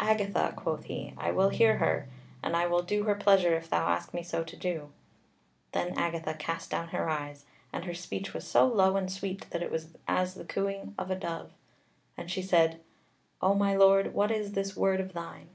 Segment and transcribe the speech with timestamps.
[0.00, 2.08] "Agatha," quoth he, "I will hear her,
[2.42, 4.88] and I will do her pleasure if thou ask me so to do."
[5.72, 9.62] Then Agatha cast down her eyes, and her speech was so low and sweet that
[9.62, 11.50] it was as the cooing of a dove,
[12.16, 12.80] as she said:
[13.42, 15.50] "O my Lord, what is this word of thine?"